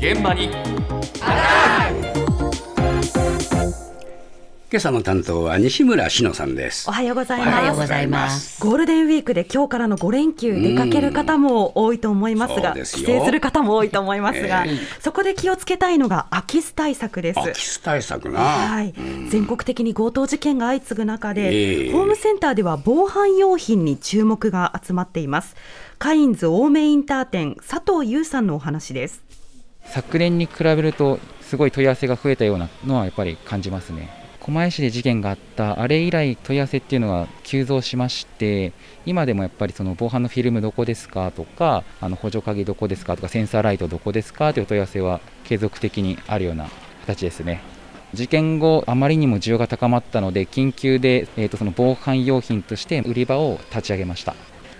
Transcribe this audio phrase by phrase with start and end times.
[0.00, 0.48] 現場に
[4.72, 6.92] 今朝の担当は西村志乃さんですお。
[6.92, 7.80] はようございおはようます。
[7.80, 8.64] ございます。
[8.64, 17.40] ゴールデンウィークで今日からの5連休出かける方も多いと思いますが、そうですよ帰省する方も多いと思いますが、えそこで気をつけたいのが空き巣対策です。
[17.40, 18.40] 空き巣対策な。
[18.40, 18.94] はい、
[19.28, 25.56] 全国的に強盗事件が相次ぐ中で、ええホームセンターでは防犯用品に注目が集まっています。
[25.98, 29.29] カインズ青梅インター店佐藤優さんのお話です。
[29.84, 34.08] 昨年に比べるとすごい問い合わせが増えたようなのはやっぱり感じますね
[34.40, 38.72] 狛江市で事件があったあれ以来問い合わせっていうのは急増しまして
[39.04, 46.68] 今でもやっぱりその防犯のフィルムどこですかとかあの補助鍵どこですかとかセンサーライトどこですかという問い合わせは継続的にあるような
[47.02, 47.62] 形ですね
[48.12, 54.34] 事件後、あまりにも需要が高まったので、緊急で、えー、とその防犯用品として売り場を立ち上げました。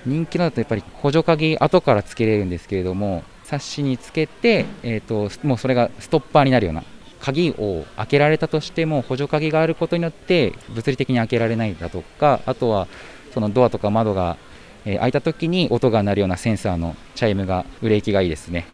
[0.07, 6.84] 人気のだとやっぱり補助鍵後からつけれるんですけれども冊子につけて、えー、ともうそれがストッパーになるような
[7.18, 12.87] 鍵を開けられたとしても補助鍵があることによって物理的に開けられないだとかあとは
[13.34, 14.37] そのドアとか窓が、
[14.84, 18.66] 開いた時に音が鳴るようなセンサーのチャイムが売れ行きがいいですね。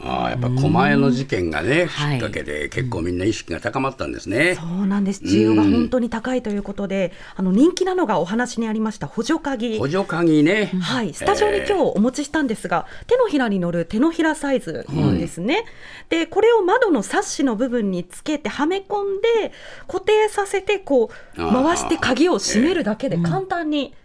[0.00, 4.54] ああ、やっぱ狛江の事件がね、はいきっかけで結構みんな意識が高まったんですね。
[4.54, 5.22] そうなんです。
[5.22, 9.78] 需要が本当に高いということで、あの人気なのがお話にありました補助鍵。
[9.78, 10.70] 補助鍵ね。
[10.80, 15.64] はい、スタジオに今日お持ちしたんですが、手のひらに乗る手のひらサイズなんですね。
[16.08, 19.52] で、これを窓のサッシの部分につけてはめ込んで
[19.86, 23.96] 固定させてこう回して鍵を閉めるだけで簡単にあ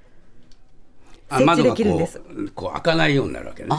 [1.29, 2.19] 設置で窓がこきるんです。
[2.19, 3.69] うこう開かないようになるわけね。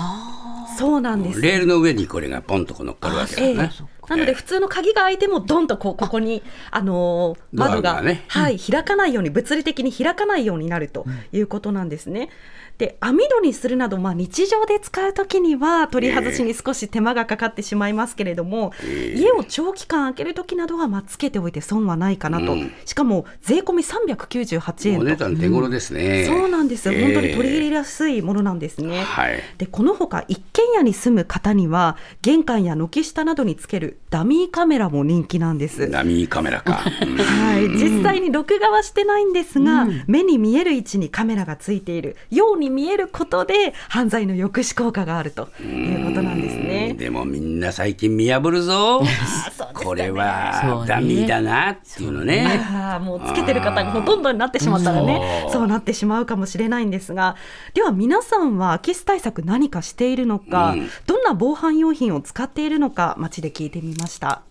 [0.76, 1.40] そうなんです。
[1.40, 3.70] レールの上にこれがポンとこう乗っかるわけだええね。
[4.08, 12.30] なので普通の鍵が開いてもどんとこうここにあのー窓ががねはい開かないように物理的に開かないようになるということなんですね。
[12.78, 22.72] で網戸にするなど、まあ、日常で使うときには取り外しに少し手間がかかってしまいますけれども、家を長期間開けるときなどはまあつけておいて損はないかなと、うん。
[22.84, 26.24] しかも税込み398お値円と、段手頃ですね。
[26.26, 27.02] そうなんですよ、ええ。
[27.02, 29.02] 本当に取り入れやすいものなんですね。
[29.02, 29.42] はい。
[29.58, 35.90] でこのほか一軒家に住む方には玄関や軒下などにつけるダミーカメラも人気なんです。
[35.90, 36.82] ダミーカメラか。
[37.02, 46.94] うんはい、実際に録画はしてないんですが、目に見える位置にカメラがついているように見えることで犯罪の抑止効果があるということなんですね。
[46.98, 49.02] でもみんな最近見破るぞ。
[49.56, 52.60] そうねはダミーだなっていうのね。
[52.70, 55.52] あーもうつけてる方がほとんどになってしまったらねそう。
[55.52, 57.36] そうなってしまうかもしれないんですが
[57.74, 60.88] では皆さんは空き巣対策何かしているのか、うん。
[61.06, 64.42] どんな防犯用品を使っているのか街で聞いてみました。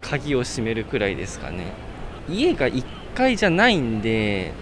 [0.00, 1.72] 鍵を閉めるくらいですかね。
[2.28, 2.84] 家が1
[3.14, 4.52] 階じゃないんで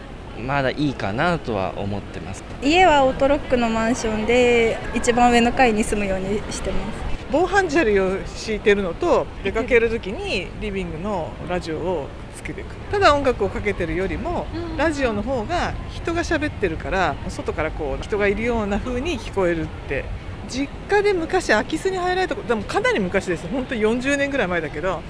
[0.46, 2.44] まだいいかなとは思ってます。
[2.62, 12.74] 家はオートロックのマンションで一番上の階に住むようにしてます防犯砂利を敷いてるのと出かける時にリビングのラジオをつけていく。
[12.92, 20.04] ただ音楽をかけてるよりもラジオの方が人が喋ってるから外からこう人がいるような風に聞こえるって。
[20.48, 23.48] 実家で昔空き巣に入られたことでもかなり昔です。
[23.48, 25.02] 本当に40年ぐらい前だけど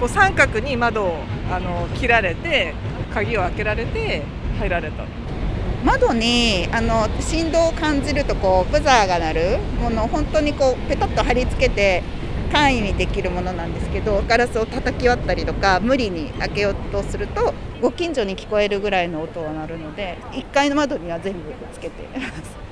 [0.00, 1.18] こう三角に窓を
[1.52, 2.72] あの切られて
[3.12, 4.22] 鍵を開けられて
[4.58, 5.04] 入られた
[5.84, 12.02] 窓にあの振動を感じるとこうブザーが鳴るものを本当にこうペタッと貼り付けて
[12.52, 21.40] 簡易にできるものなんですけどガラスを叩き割ったりとか無理に開けようとするとご近所に聞こえるぐらいの音は鳴るので1階の窓には全部
[21.72, 22.67] つけてます。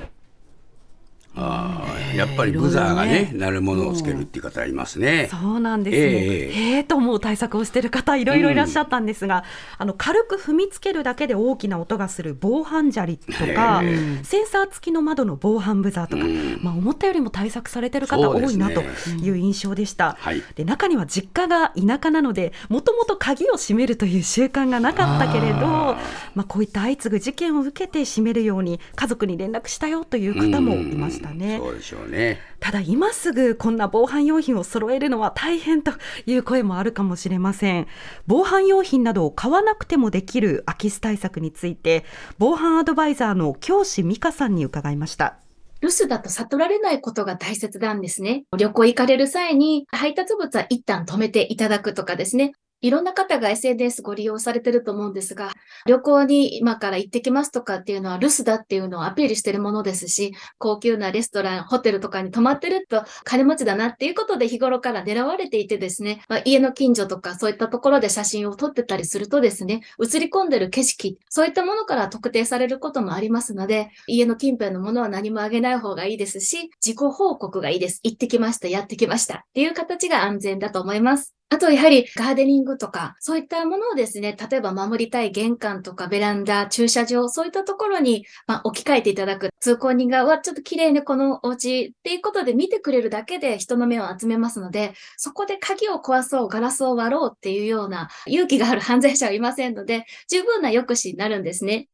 [1.39, 5.27] ああやっぱりブザーがね、なるものをつけるっていう方いますね。
[5.29, 6.03] そうなんですね。
[6.03, 6.75] ええ。
[6.75, 9.43] ええと思う対策をしている方いろいろいらっしゃったんですが、
[9.77, 16.59] あの軽く踏みつけるだけで大きな音がする防犯砂利とか、えセンサー付きの窓の防犯ブザーとか、うん。
[16.63, 18.81] まあ思ったよりも対策されてる方多いなと
[19.21, 20.17] いう印象でした。
[20.19, 20.41] はい。
[20.55, 25.97] で中には実家が田舎なのでもともと鍵を閉めるという習慣がなかったけれどあ
[26.35, 31.57] まあ、こういった相次ぐ事件を受けて閉めるように家族に連絡したよという方もいましたね。
[31.59, 32.39] そうでしょうね。
[32.59, 35.91] ただ今すぐこんな防犯用品を揃えるのは大変と
[36.25, 37.87] いう声もあるかもしれません
[38.25, 42.03] 防犯用品などを買わなくてもできる空き巣対策について
[42.39, 45.37] 防犯アドバイザーの教師美香さんに伺いました
[45.81, 48.45] 留守だと悟られないことが大切なんですね。
[48.57, 52.53] 旅行行かれる際に配達物は一旦止めていただくとかですね。
[52.81, 55.51] いろんな方が SNS ご利用されてると思うんですが、
[55.85, 78.01] 旅行に今から行ってきますとかっていうのは留守だっていうのをアピールしてるものですし、高級なレストラン、ホテルとかに泊まってると金持ちだなっていうことで日頃から狙われていてですね、まあ、家の近所とかそういったところで写真を撮ってたりするとですね、映り込んでる景色、そういったものから特定されることもありますので、家の近辺のものは何もあげない方がいいですし、自己報告がいいです。
[78.03, 81.36] 行ってきました、やってきましたっていう形が安全だと思います。
[81.49, 89.51] あと、やはりガーデニングとか、そういったものをですね、例えば守りたい玄関とかベランダ、駐車場、そういったところに、ま、置き換えていただく。
[89.61, 101.87] 通行人が、わ、ちょっと綺麗ね、このお家っていうことで見てくれるだけで人の目を集めますので、そこで鍵を壊そう、ガラスを割ろうっていうような勇気がある犯罪者はいませんので、十分な抑止になるんですね。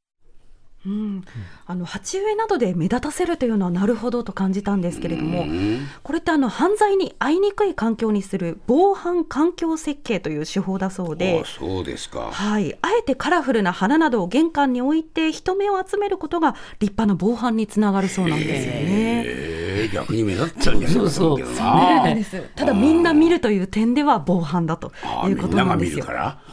[0.85, 1.24] うん、
[1.65, 5.45] あの鉢植えなどで目立たせるというのはなるほどと感じたんですけれども、
[6.03, 12.31] これってあの犯罪に遭いにくい環境にする防犯環境設計という手法だそうで、そうですか。
[12.31, 19.62] はい、あえてカラフルな花などを玄関に置いて人目を集めることが立派な防犯につながるそうなんですよね。
[19.83, 21.25] えー、逆に目立っちゃうんじゃないですか。
[21.25, 22.41] そうなんです。
[22.56, 24.91] ただみんな見るという点では防犯だと
[25.27, 26.06] いうことなんですよ。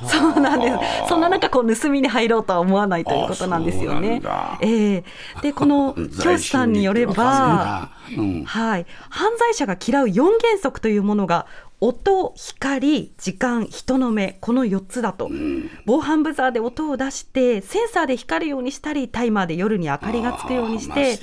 [0.06, 1.09] そうなんです。
[1.09, 4.21] そんな中こう盗みに入ろうとは思わないということなんですよね。
[4.61, 5.05] えー、
[5.43, 11.47] でこの 教師さんによれば、うん、はい、犯罪者が嫌う4原則というものが
[11.82, 21.19] 音、光、時間、人の目、この4つだと、うん、防犯ブザーで音を出して、センサーで光るようにしたり、タイマーで夜に明かりがつくようにして、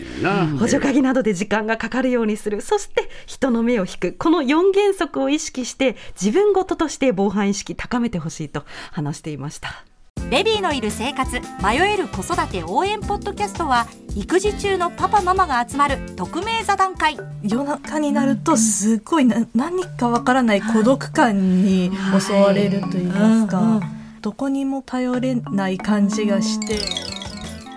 [0.59, 9.86] 補助鍵などで時間がかかるようにする、そして人の目を引く、この4原則を意識して、自分ごととして防犯意識高めてほしいと話していました。
[10.29, 17.17] ベビーのいる生活迷える子育て応援ポッドキャストは育児中のパパママが集まる匿名座談会。
[17.43, 23.79] 夜中になるとすごいな何かわからない孤独感に襲われると言いますか、
[24.21, 26.79] どこにも頼れない感じがして。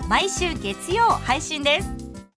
[0.08, 2.00] 毎週月曜配信です